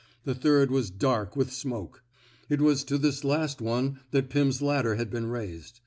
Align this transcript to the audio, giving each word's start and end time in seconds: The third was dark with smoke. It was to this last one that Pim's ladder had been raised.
The 0.23 0.33
third 0.33 0.71
was 0.71 0.89
dark 0.89 1.35
with 1.35 1.53
smoke. 1.53 2.01
It 2.49 2.59
was 2.59 2.83
to 2.85 2.97
this 2.97 3.23
last 3.23 3.61
one 3.61 3.99
that 4.09 4.29
Pim's 4.31 4.59
ladder 4.59 4.95
had 4.95 5.11
been 5.11 5.27
raised. 5.27 5.79